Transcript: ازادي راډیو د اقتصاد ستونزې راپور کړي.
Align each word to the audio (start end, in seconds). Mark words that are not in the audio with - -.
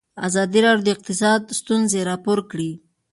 ازادي 0.27 0.59
راډیو 0.65 0.85
د 0.85 0.89
اقتصاد 0.95 1.41
ستونزې 1.59 1.99
راپور 2.09 2.39
کړي. 2.51 2.71